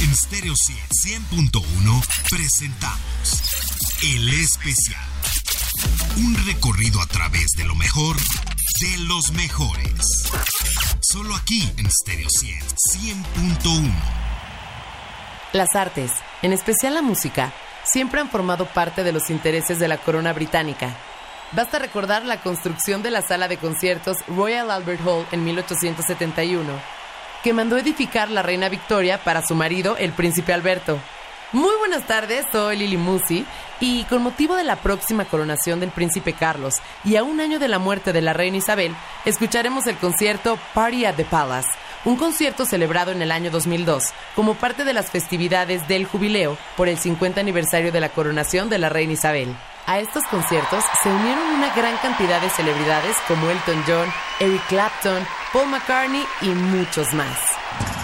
[0.00, 3.42] En Stereo 100.1 presentamos
[4.04, 5.02] El Especial.
[6.18, 10.30] Un recorrido a través de lo mejor de los mejores.
[11.00, 13.92] Solo aquí en Stereo 100.1.
[15.52, 16.12] Las artes,
[16.42, 20.96] en especial la música, siempre han formado parte de los intereses de la corona británica.
[21.52, 26.97] Basta recordar la construcción de la sala de conciertos Royal Albert Hall en 1871
[27.42, 30.98] que mandó edificar la reina Victoria para su marido, el príncipe Alberto.
[31.52, 33.46] Muy buenas tardes, soy Lili Musi
[33.80, 37.68] y con motivo de la próxima coronación del príncipe Carlos y a un año de
[37.68, 38.94] la muerte de la reina Isabel,
[39.24, 41.70] escucharemos el concierto Party at the Palace,
[42.04, 44.04] un concierto celebrado en el año 2002
[44.36, 48.78] como parte de las festividades del jubileo por el 50 aniversario de la coronación de
[48.78, 49.54] la reina Isabel.
[49.88, 55.26] A estos conciertos se unieron una gran cantidad de celebridades como Elton John, Eric Clapton,
[55.50, 57.97] Paul McCartney y muchos más.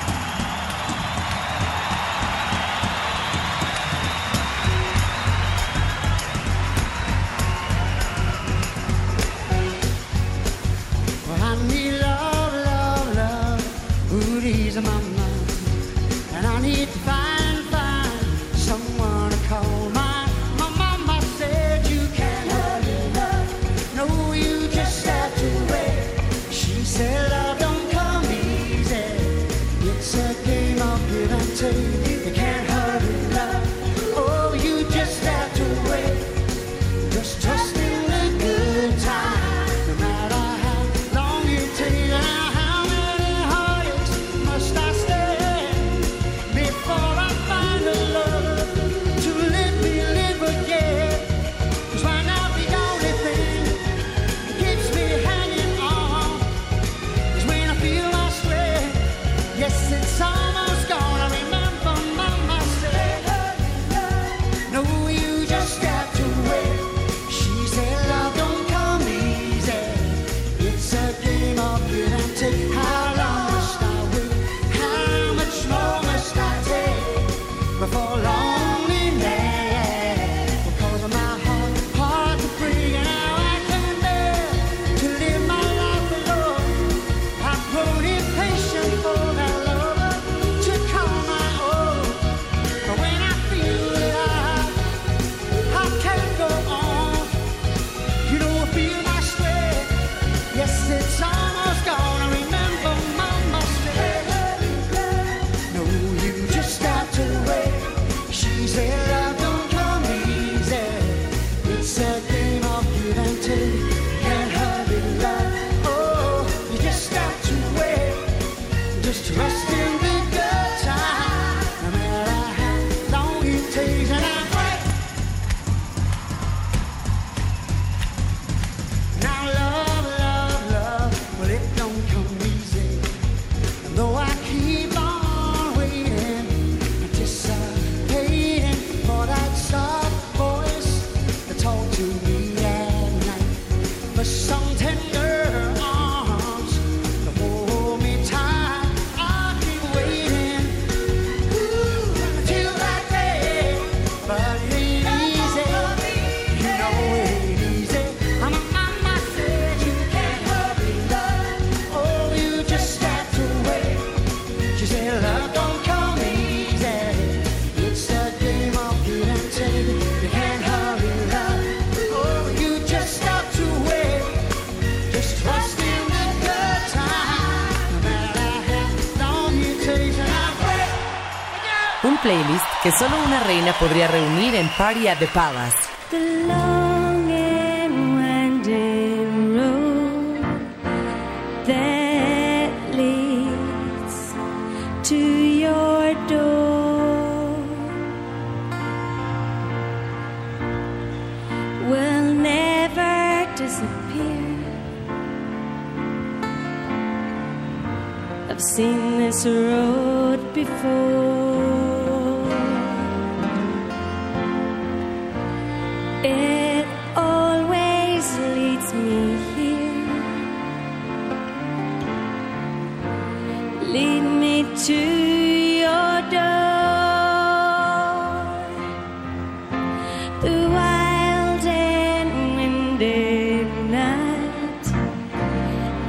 [182.99, 185.94] solo una reina podría reunir en Party at the Palace.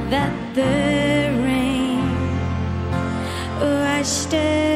[0.10, 0.64] that the
[1.42, 2.06] rain
[3.60, 4.75] washed away.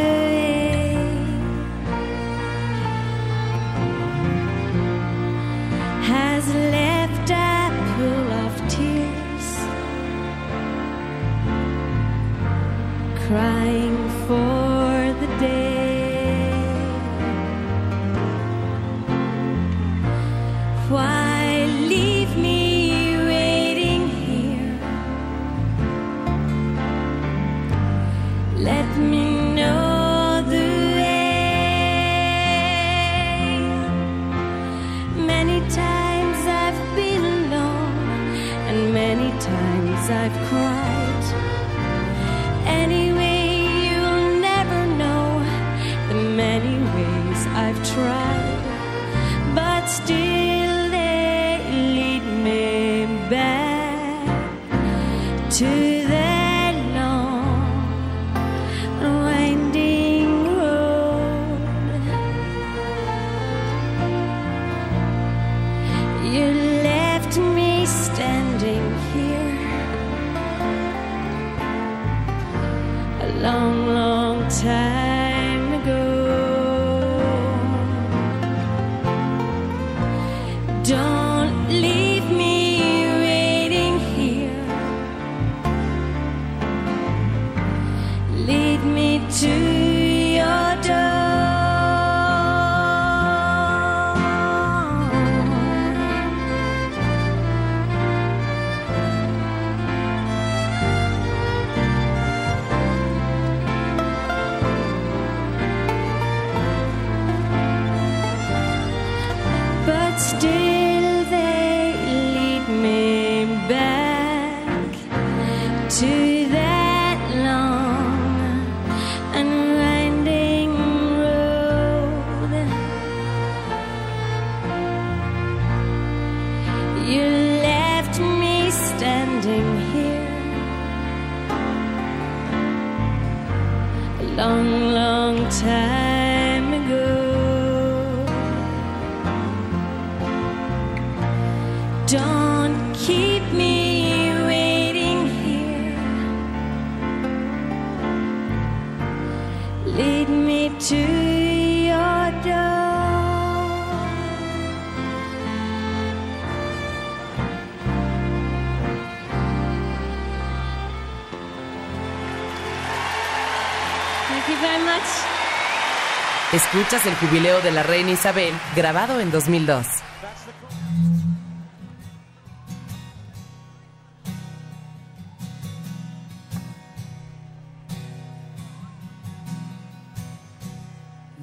[166.60, 169.88] Escuchas el jubileo de la reina Isabel, grabado en 2002.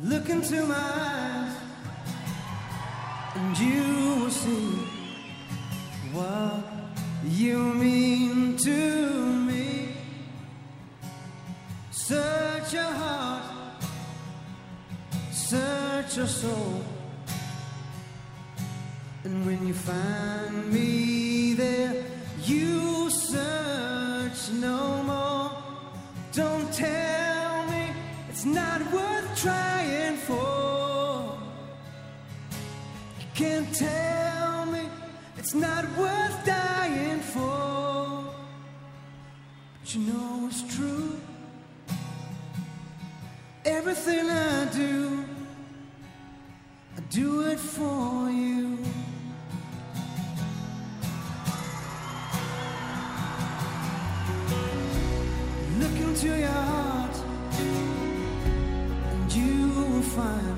[0.03, 1.57] Look into my eyes
[3.37, 4.87] and you will see
[6.13, 6.63] what
[7.25, 9.97] you mean to me.
[11.91, 13.66] Search your heart.
[16.15, 16.83] your soul.
[19.25, 22.05] And when you find me there,
[22.45, 25.51] you search no more.
[26.33, 27.91] Don't tell me
[28.29, 31.39] it's not worth trying for.
[33.21, 34.83] You can't tell me
[35.39, 38.33] it's not worth dying for.
[39.81, 41.19] But you know it's true.
[43.65, 45.06] Everything I do
[47.17, 48.77] do it for you.
[55.79, 57.17] Look into your heart,
[59.13, 60.56] and you will find.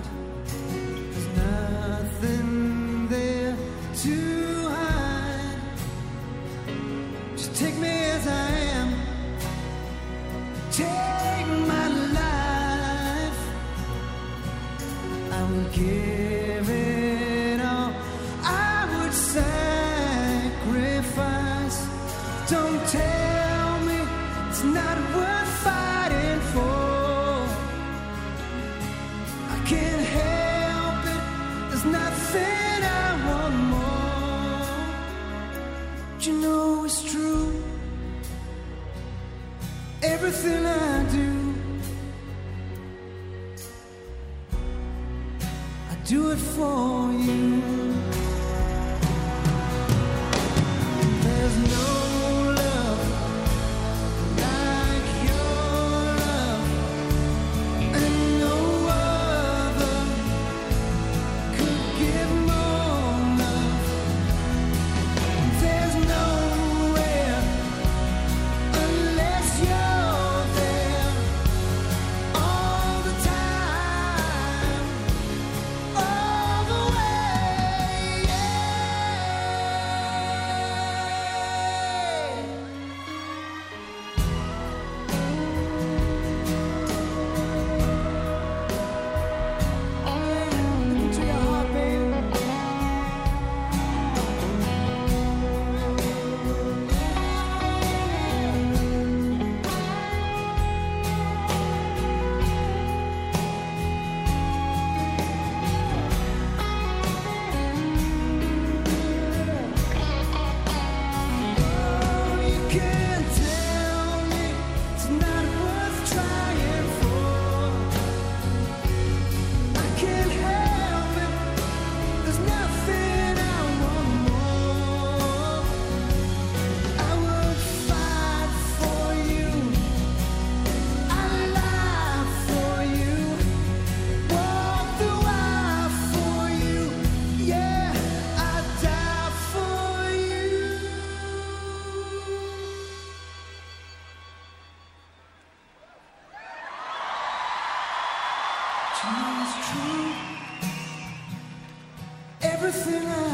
[152.43, 153.27] Everything I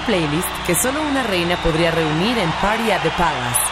[0.00, 3.69] playlist que solo una reina podría reunir en Party at the Palace.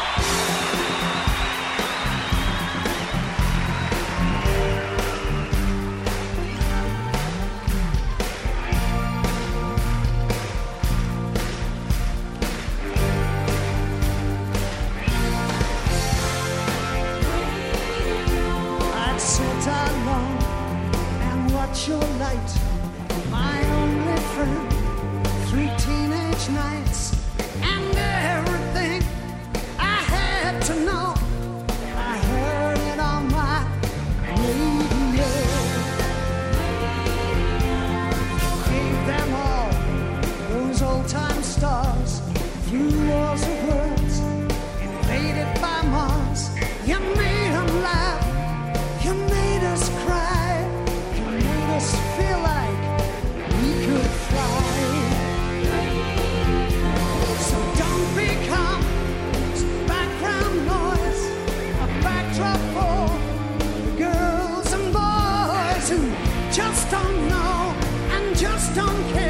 [68.78, 69.27] don't care.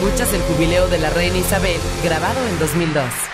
[0.00, 3.29] Escuchas el jubileo de la reina Isabel, grabado en 2002.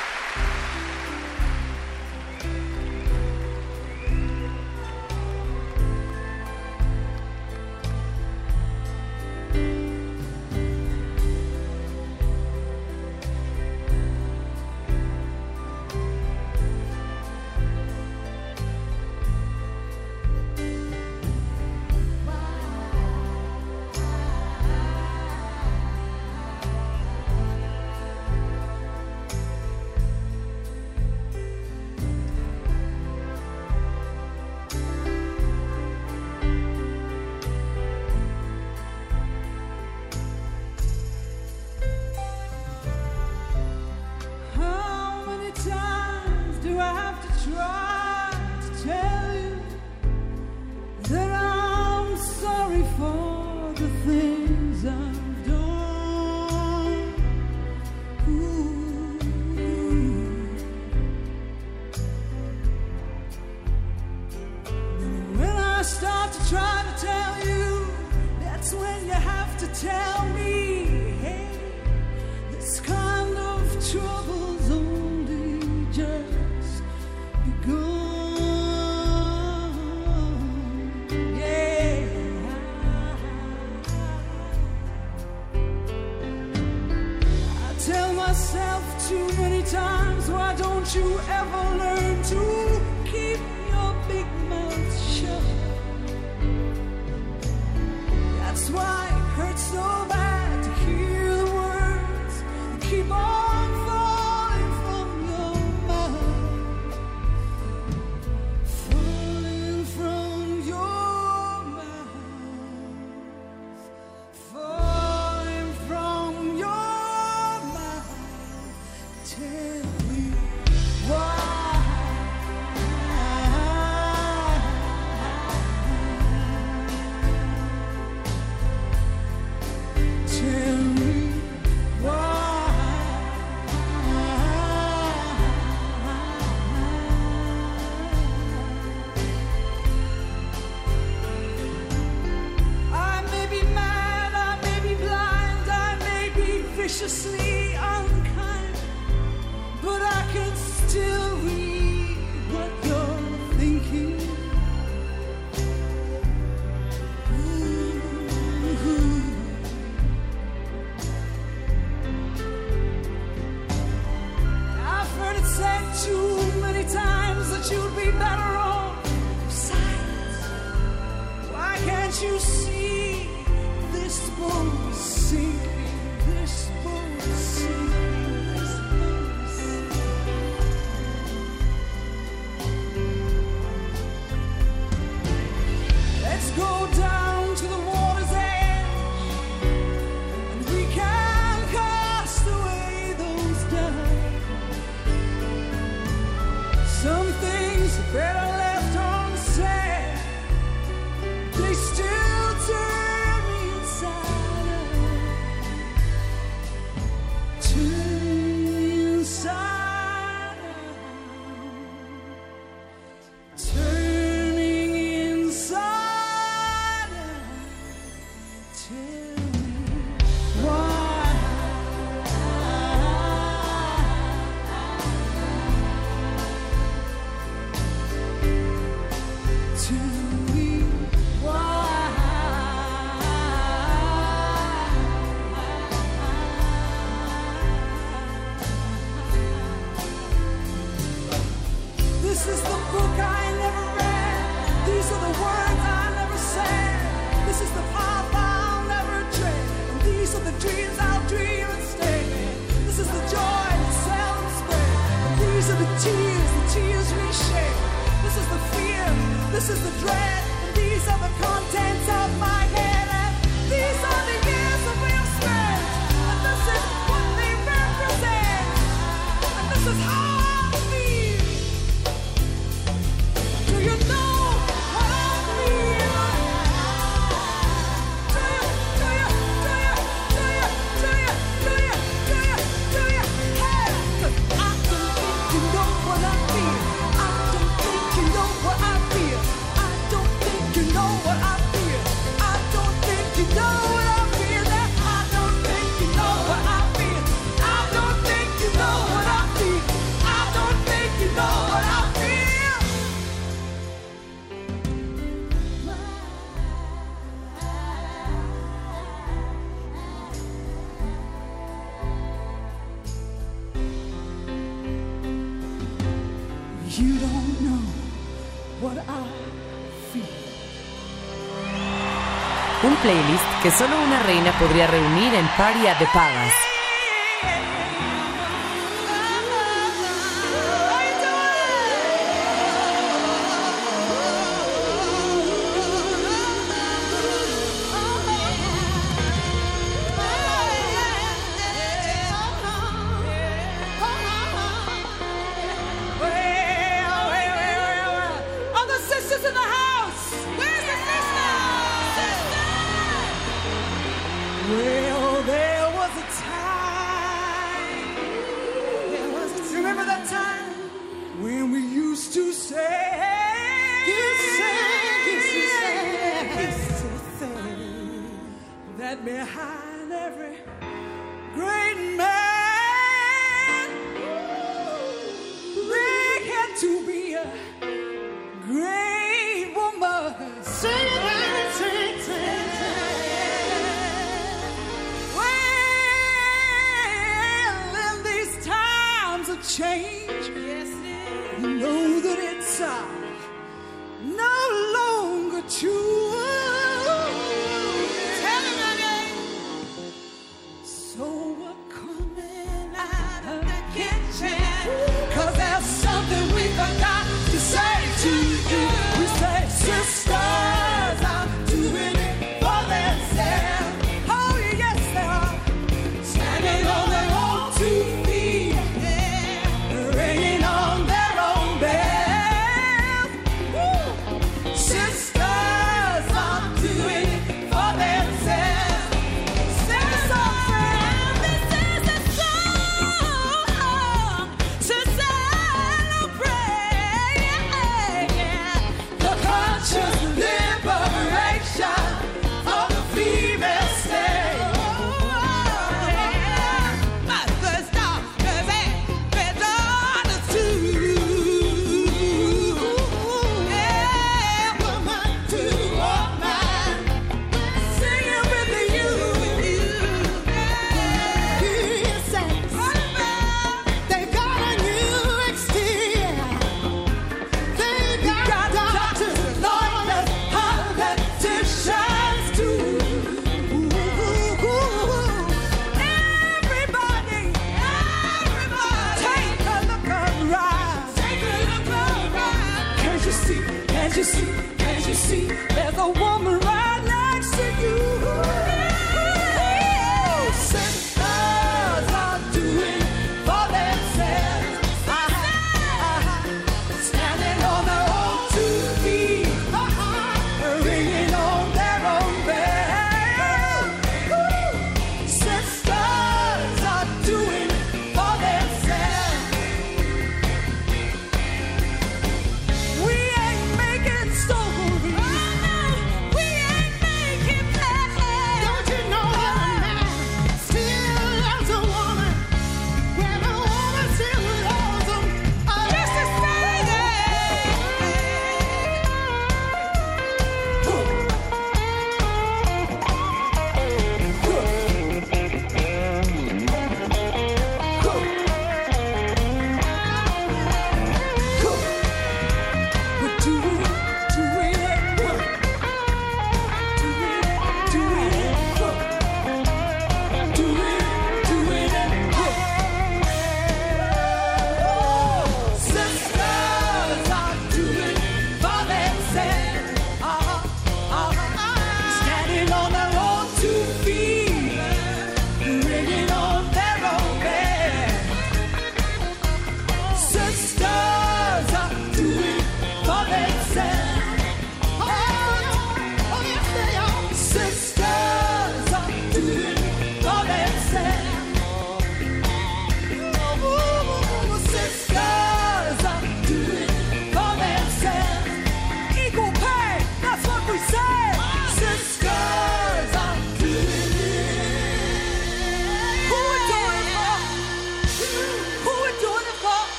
[322.87, 326.76] un playlist que solo una reina podría reunir en Party at the Palace.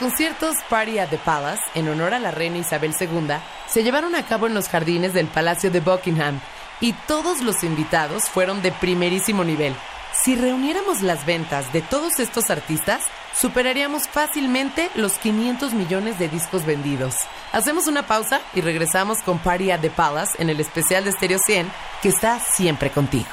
[0.00, 3.36] Conciertos Party at the Palace, en honor a la reina Isabel II,
[3.68, 6.40] se llevaron a cabo en los jardines del Palacio de Buckingham
[6.80, 9.76] y todos los invitados fueron de primerísimo nivel.
[10.24, 13.02] Si reuniéramos las ventas de todos estos artistas,
[13.38, 17.14] superaríamos fácilmente los 500 millones de discos vendidos.
[17.52, 21.38] Hacemos una pausa y regresamos con Party at the Palace en el especial de Stereo
[21.44, 23.28] 100 que está siempre contigo.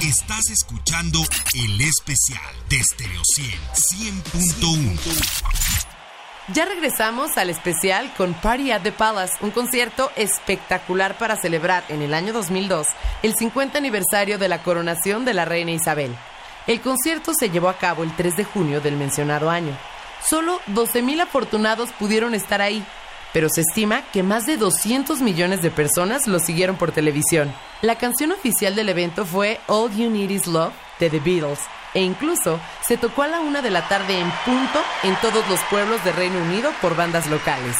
[0.00, 1.20] Estás escuchando
[1.52, 3.60] el especial de Stereo 100
[4.24, 5.89] 100.1.
[6.52, 12.02] Ya regresamos al especial con Party at the Palace, un concierto espectacular para celebrar en
[12.02, 12.88] el año 2002
[13.22, 16.12] el 50 aniversario de la coronación de la reina Isabel.
[16.66, 19.76] El concierto se llevó a cabo el 3 de junio del mencionado año.
[20.28, 22.84] Solo 12.000 afortunados pudieron estar ahí,
[23.32, 27.54] pero se estima que más de 200 millones de personas lo siguieron por televisión.
[27.80, 31.60] La canción oficial del evento fue All You Need Is Love de The Beatles,
[31.94, 35.60] e incluso se tocó a la una de la tarde en punto en todos los
[35.70, 37.76] pueblos de Reino Unido por bandas locales.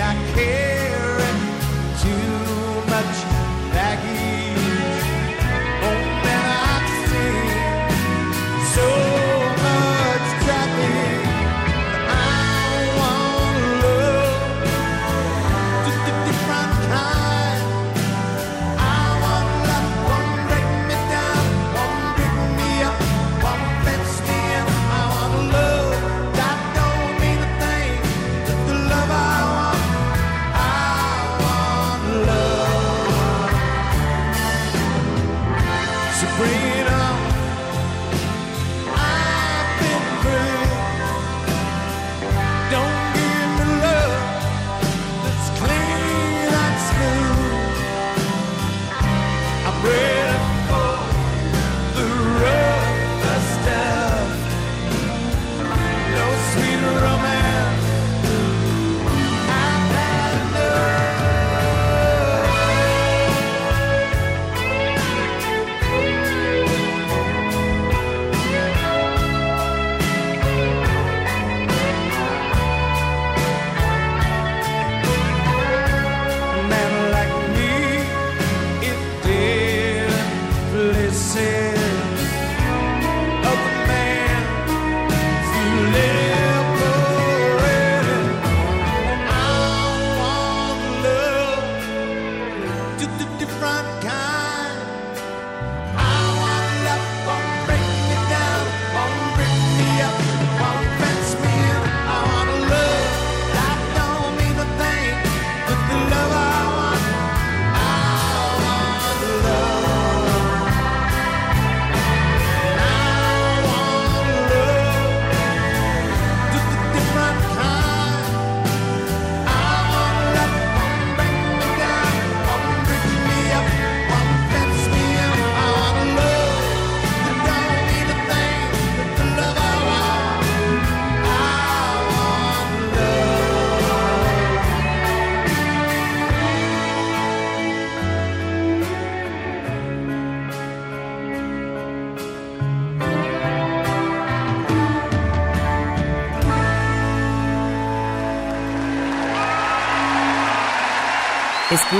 [0.00, 0.67] I care.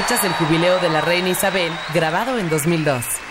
[0.08, 3.27] del jubileo de la reina Isabel, grabado en 2002.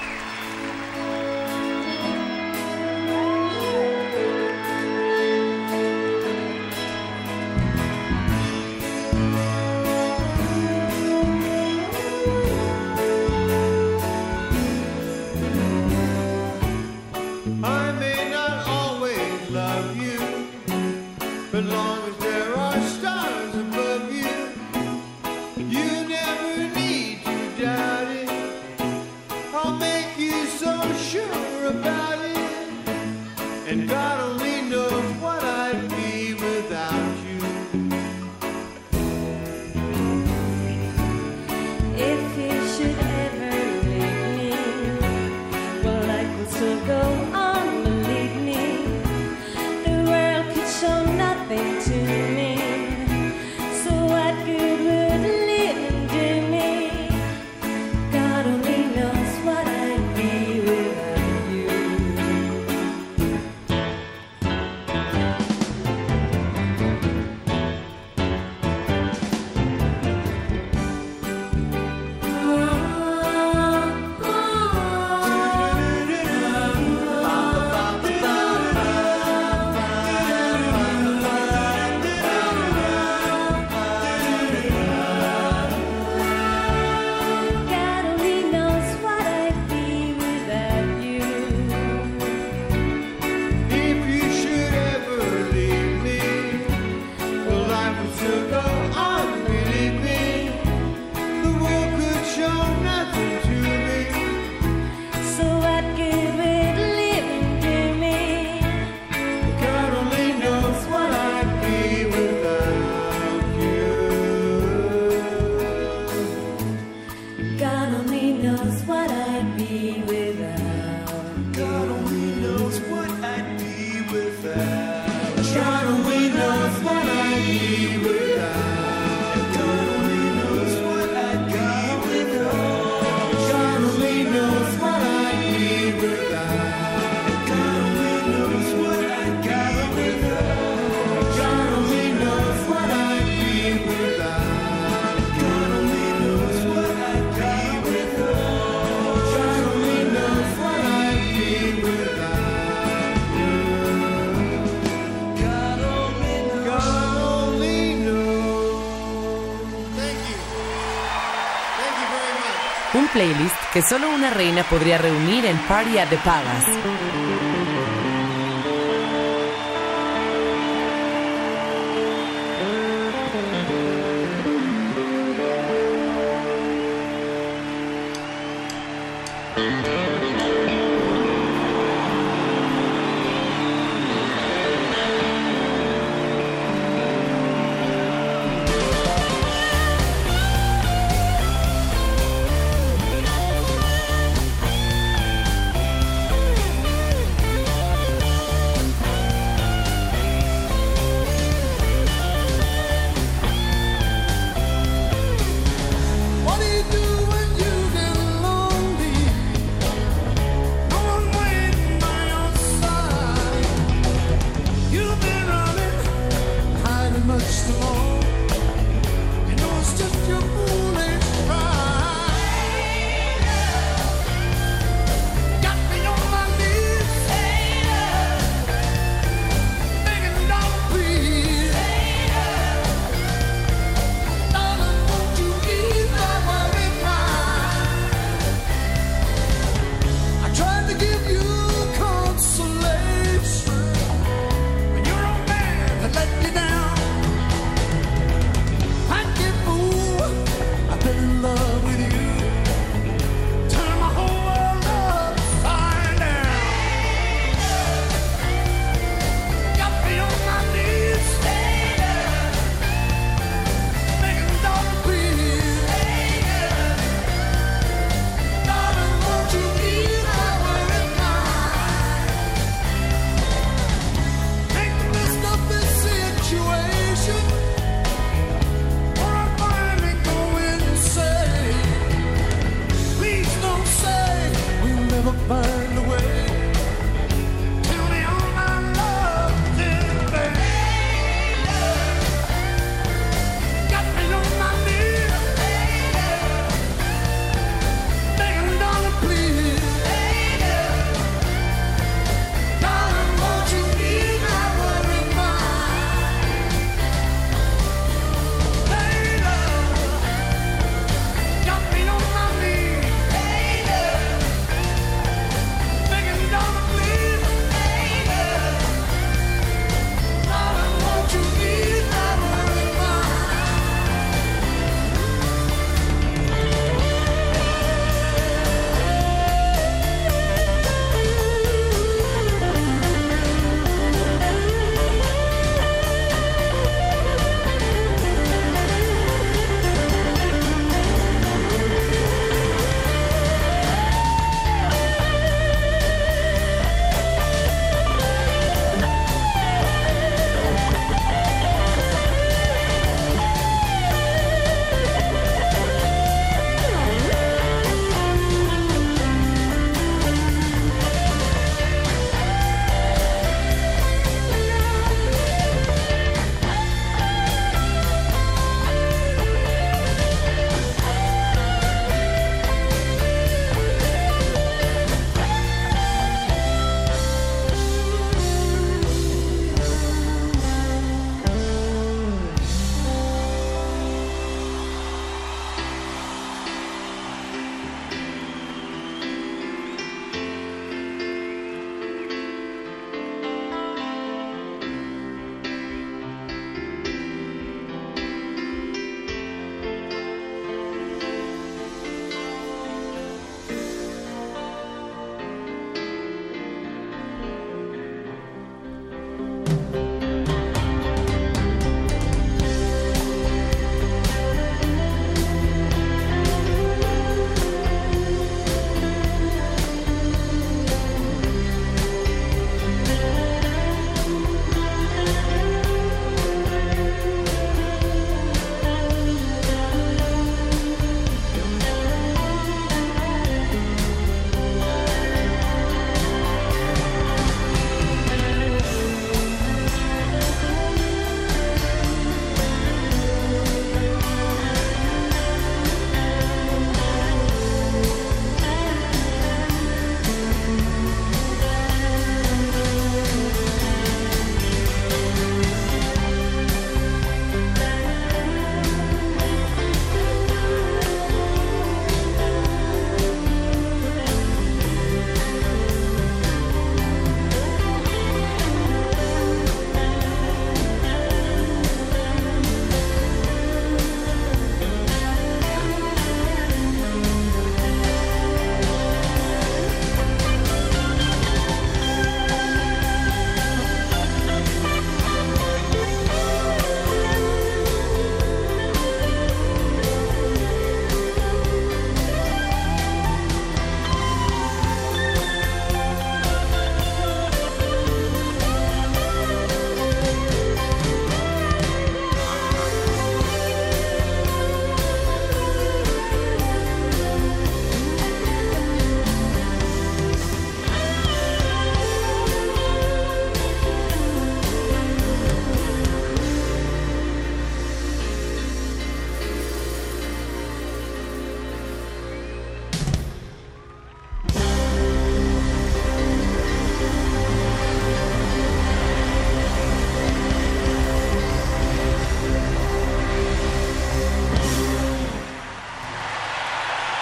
[163.18, 167.37] playlist que solo una reina podría reunir en Party at the Palace.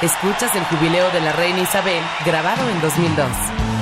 [0.02, 3.75] Escuchas el jubileo de la reina Isabel, grabado en 2002.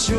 [0.00, 0.16] 修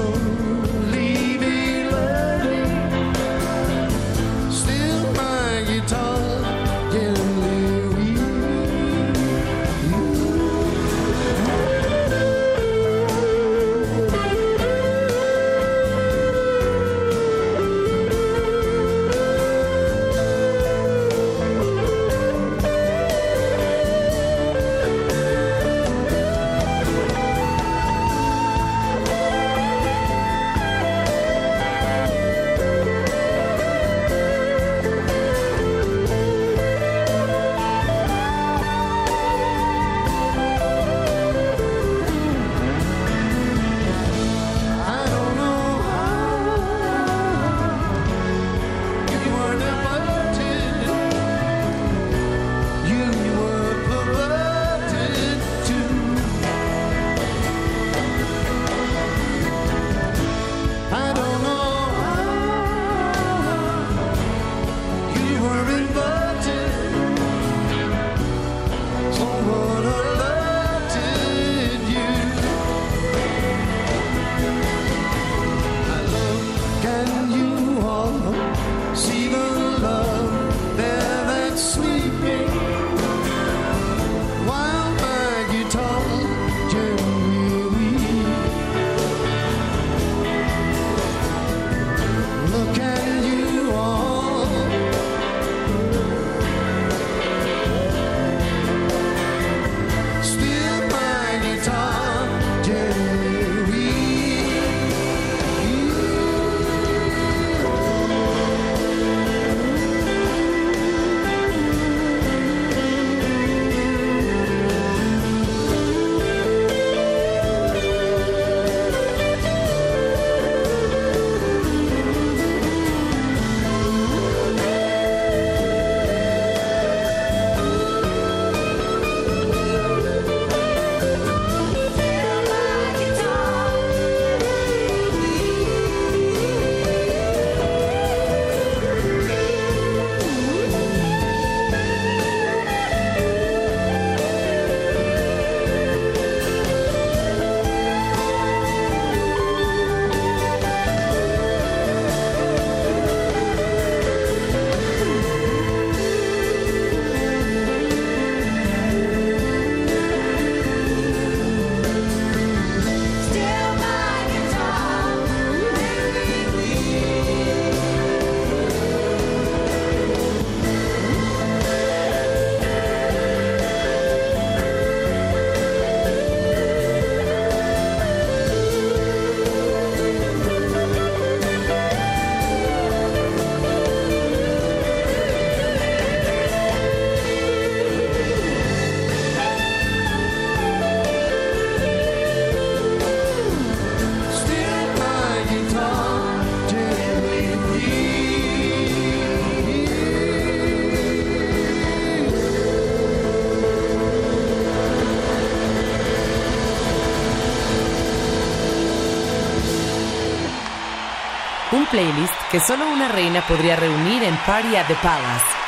[211.91, 215.60] playlist que solo una reina podría reunir en Party at the Palace.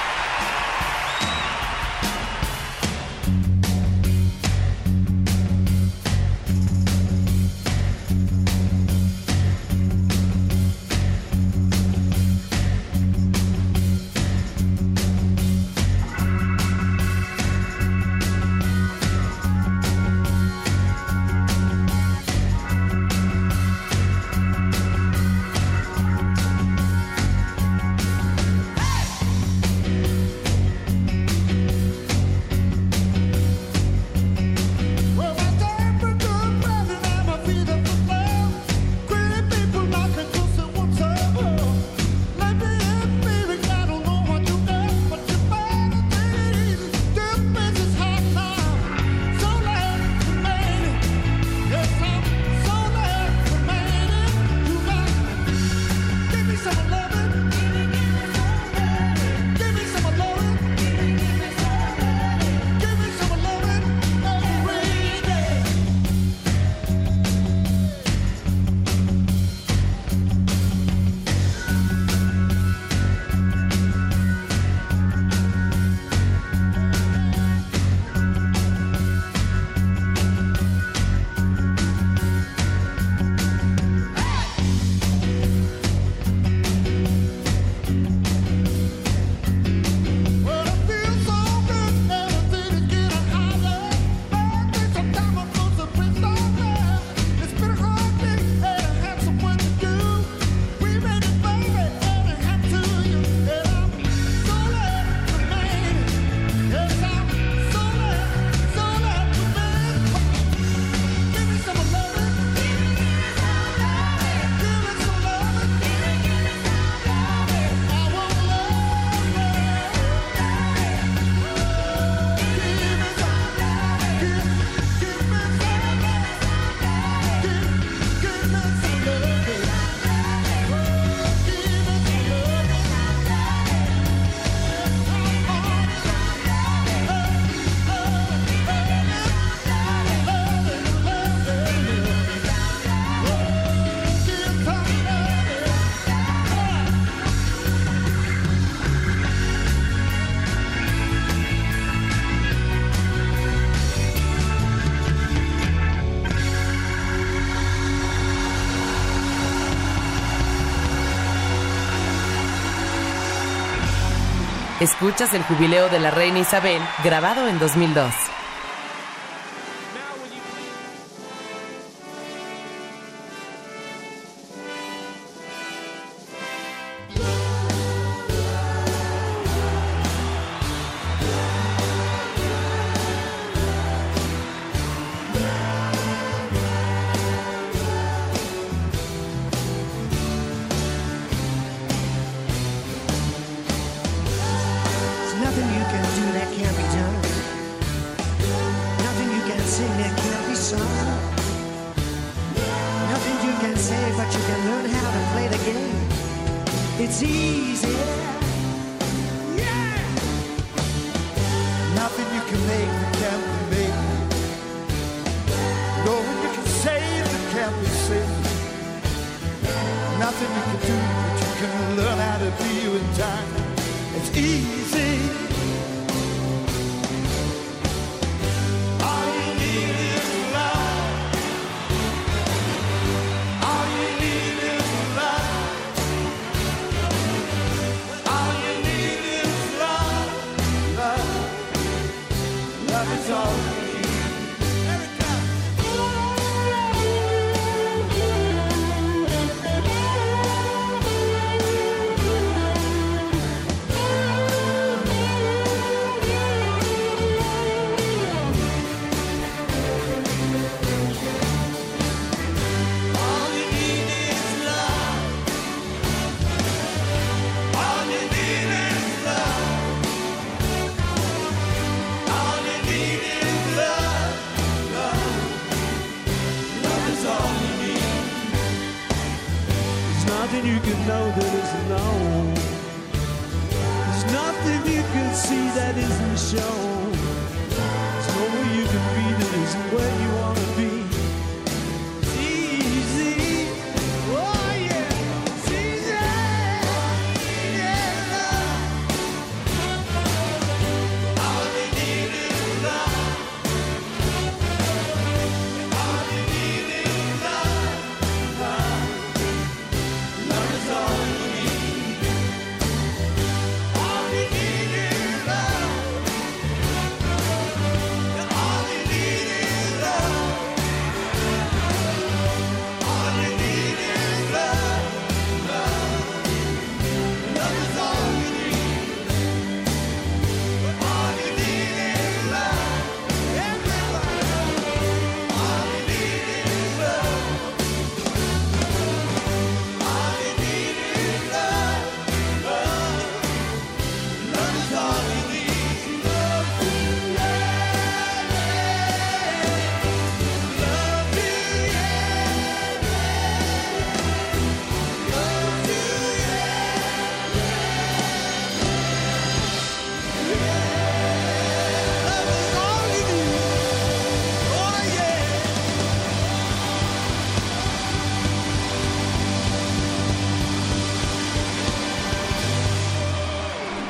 [164.84, 168.14] Escuchas el jubileo de la reina Isabel, grabado en 2002.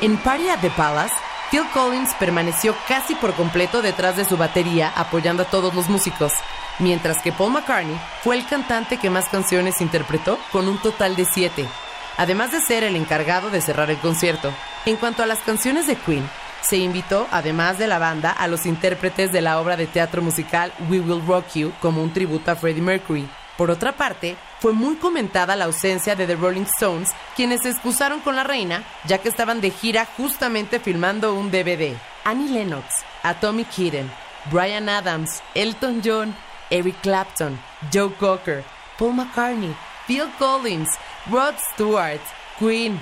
[0.04, 1.14] En Party at the Palace,
[1.50, 6.34] Phil Collins permaneció casi por completo detrás de su batería apoyando a todos los músicos,
[6.78, 11.24] mientras que Paul McCartney fue el cantante que más canciones interpretó con un total de
[11.24, 11.66] siete,
[12.18, 14.52] además de ser el encargado de cerrar el concierto.
[14.84, 16.28] En cuanto a las canciones de Queen,
[16.60, 20.70] se invitó, además de la banda, a los intérpretes de la obra de teatro musical
[20.90, 23.26] We Will Rock You como un tributo a Freddie Mercury.
[23.56, 28.20] Por otra parte, fue muy comentada la ausencia de The Rolling Stones, quienes se excusaron
[28.20, 31.94] con la reina, ya que estaban de gira justamente filmando un DVD.
[32.24, 32.86] Annie Lennox,
[33.22, 34.10] a Tommy Kitten,
[34.50, 36.34] Brian Adams, Elton John,
[36.70, 37.60] Eric Clapton,
[37.92, 38.64] Joe Cocker,
[38.98, 40.88] Paul McCartney, Phil Collins,
[41.30, 42.22] Rod Stewart,
[42.58, 42.98] Queen,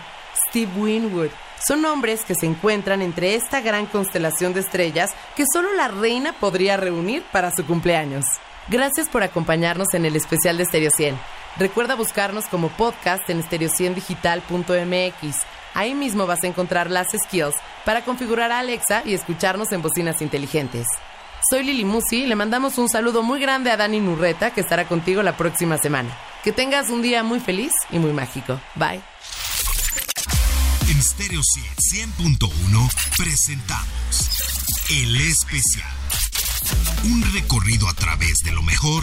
[0.48, 1.30] Steve Winwood.
[1.64, 6.32] Son nombres que se encuentran entre esta gran constelación de estrellas que solo la reina
[6.32, 8.24] podría reunir para su cumpleaños.
[8.68, 11.41] Gracias por acompañarnos en el especial de Stereo 100.
[11.58, 15.36] Recuerda buscarnos como podcast en stereo100digital.mx.
[15.74, 20.22] Ahí mismo vas a encontrar las skills para configurar a Alexa y escucharnos en bocinas
[20.22, 20.86] inteligentes.
[21.50, 24.86] Soy Lili Musi y le mandamos un saludo muy grande a Dani Nurreta que estará
[24.86, 26.16] contigo la próxima semana.
[26.44, 28.60] Que tengas un día muy feliz y muy mágico.
[28.76, 29.02] Bye.
[30.88, 34.30] En Stereo 100.1 presentamos
[34.90, 35.90] El Especial.
[37.04, 39.02] Un recorrido a través de lo mejor